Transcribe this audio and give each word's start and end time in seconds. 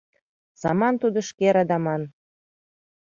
Саман 0.61 0.95
тудо 1.01 1.19
шке 1.29 1.47
радаман... 1.55 2.01